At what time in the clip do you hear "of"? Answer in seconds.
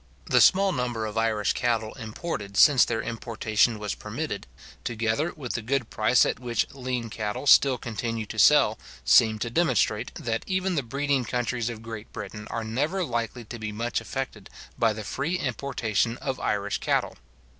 1.05-1.15, 11.69-11.83, 16.17-16.39